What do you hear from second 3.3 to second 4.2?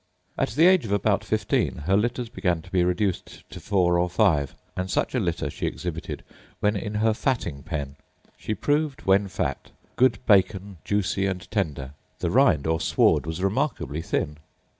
to four or